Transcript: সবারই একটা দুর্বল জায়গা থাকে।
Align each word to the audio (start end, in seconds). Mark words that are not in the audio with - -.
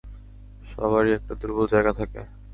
সবারই 0.71 1.11
একটা 1.17 1.33
দুর্বল 1.41 1.65
জায়গা 1.73 1.91
থাকে। 1.99 2.21